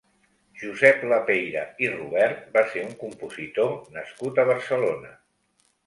[0.61, 5.19] Josep Lapeyra i Rubert va ser un compositor nascut a Barcelona.